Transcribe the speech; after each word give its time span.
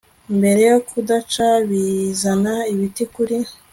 Mbere 0.37 0.61
yo 0.71 0.79
kudaca 0.89 1.47
bizana 1.67 2.53
ibiti 2.73 3.03
kuri 3.13 3.37